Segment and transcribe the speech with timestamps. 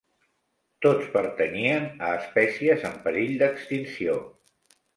[0.85, 4.21] Tots pertanyien a espècies en perill d'extinció.